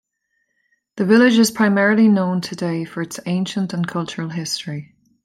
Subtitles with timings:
[0.95, 4.95] The village is primarily known today for its ancient and cultural history.